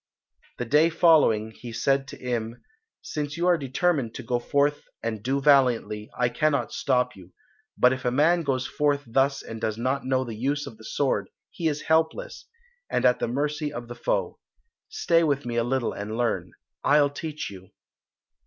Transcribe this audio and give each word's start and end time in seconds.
The 0.57 0.65
day 0.65 0.89
following 0.89 1.51
he 1.51 1.71
said 1.71 2.07
to 2.07 2.19
Im, 2.19 2.63
"Since 3.03 3.37
you 3.37 3.45
are 3.45 3.55
determined 3.55 4.15
to 4.15 4.23
go 4.23 4.39
forth 4.39 4.85
and 5.03 5.21
do 5.21 5.39
valiantly, 5.39 6.09
I 6.17 6.27
cannot 6.29 6.73
stop 6.73 7.15
you, 7.15 7.33
but 7.77 7.93
if 7.93 8.03
a 8.03 8.09
man 8.09 8.41
goes 8.41 8.65
forth 8.65 9.03
thus 9.05 9.43
and 9.43 9.61
does 9.61 9.77
not 9.77 10.03
know 10.03 10.23
the 10.23 10.33
use 10.33 10.65
of 10.65 10.77
the 10.79 10.83
sword 10.83 11.29
he 11.51 11.67
is 11.67 11.83
helpless, 11.83 12.47
and 12.89 13.05
at 13.05 13.19
the 13.19 13.27
mercy 13.27 13.71
of 13.71 13.87
the 13.87 13.93
foe. 13.95 14.39
Stay 14.89 15.23
with 15.23 15.45
me 15.45 15.55
a 15.55 15.63
little 15.63 15.93
and 15.93 16.17
learn. 16.17 16.53
I'll 16.83 17.11
teach 17.11 17.51
you." 17.51 17.69